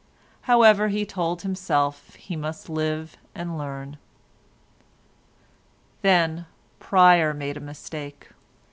[0.49, 3.97] However, he told himself he must live and learn.
[6.01, 6.47] Then
[6.79, 8.29] Pryer made a mistake.